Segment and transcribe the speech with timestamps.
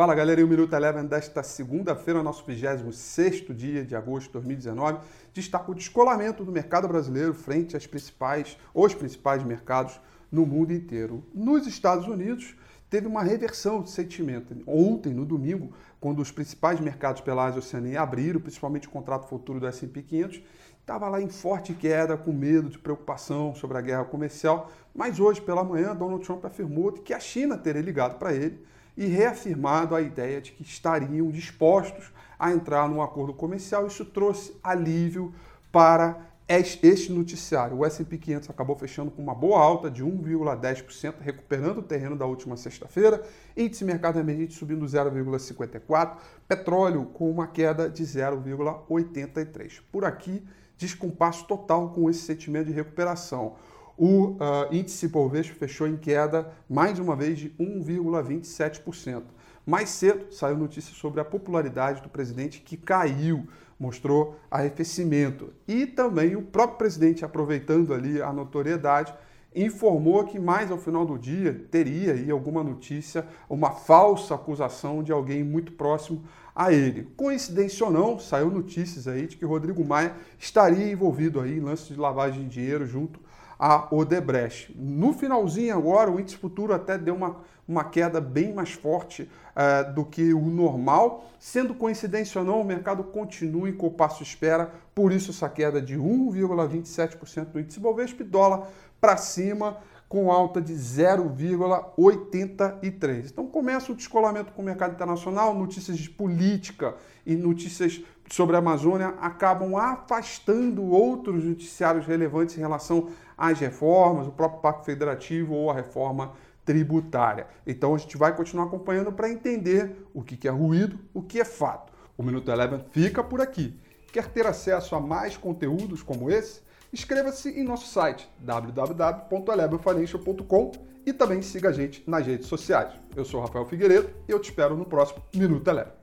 [0.00, 5.00] Fala galera, e o Minuto Eleven desta segunda-feira, nosso 26 dia de agosto de 2019,
[5.30, 10.00] destaca o descolamento do mercado brasileiro frente às principais, os principais mercados
[10.32, 11.22] no mundo inteiro.
[11.34, 12.56] Nos Estados Unidos,
[12.88, 14.56] teve uma reversão de sentimento.
[14.66, 15.70] Ontem, no domingo,
[16.00, 20.40] quando os principais mercados pela Ásia Oceania abriram, principalmente o contrato futuro do S&P 500,
[20.80, 25.42] estava lá em forte queda, com medo de preocupação sobre a guerra comercial, mas hoje
[25.42, 28.64] pela manhã Donald Trump afirmou que a China teria ligado para ele
[29.00, 33.86] e reafirmado a ideia de que estariam dispostos a entrar num acordo comercial.
[33.86, 35.32] Isso trouxe alívio
[35.72, 37.78] para este noticiário.
[37.78, 42.26] O S&P 500 acabou fechando com uma boa alta de 1,10%, recuperando o terreno da
[42.26, 43.22] última sexta-feira.
[43.56, 49.80] Índice mercado emergente subindo 0,54%, petróleo com uma queda de 0,83%.
[49.90, 50.44] Por aqui,
[50.76, 53.54] descompasso total com esse sentimento de recuperação.
[54.02, 54.38] O uh,
[54.72, 59.24] índice Bovespa fechou em queda mais uma vez de 1,27%.
[59.66, 63.46] Mais cedo saiu notícia sobre a popularidade do presidente que caiu,
[63.78, 65.52] mostrou arrefecimento.
[65.68, 69.12] E também o próprio presidente, aproveitando ali a notoriedade,
[69.54, 75.12] informou que mais ao final do dia teria aí alguma notícia, uma falsa acusação de
[75.12, 76.24] alguém muito próximo
[76.56, 77.06] a ele.
[77.18, 81.92] Coincidência ou não, saiu notícias aí de que Rodrigo Maia estaria envolvido aí em lance
[81.92, 83.20] de lavagem de dinheiro junto
[83.60, 84.74] a Odebrecht.
[84.74, 87.36] No finalzinho agora, o índice futuro até deu uma,
[87.68, 91.30] uma queda bem mais forte uh, do que o normal.
[91.38, 95.98] Sendo coincidência ou não, o mercado continua em compasso espera, por isso essa queda de
[95.98, 98.66] 1,27% do índice Bovespa dólar
[98.98, 99.76] para cima
[100.08, 103.30] com alta de 0,83.
[103.30, 106.94] Então começa o descolamento com o mercado internacional, notícias de política
[107.26, 108.00] e notícias
[108.30, 114.84] sobre a Amazônia acabam afastando outros noticiários relevantes em relação às reformas, o próprio Pacto
[114.84, 116.32] Federativo ou a reforma
[116.64, 117.46] tributária.
[117.66, 121.44] Então a gente vai continuar acompanhando para entender o que é ruído, o que é
[121.44, 121.92] fato.
[122.16, 123.76] O Minuto Eleven fica por aqui.
[124.12, 126.60] Quer ter acesso a mais conteúdos como esse?
[126.92, 130.72] Inscreva-se em nosso site www.elevenfinancial.com
[131.06, 132.92] e também siga a gente nas redes sociais.
[133.16, 135.99] Eu sou Rafael Figueiredo e eu te espero no próximo Minuto Eleven.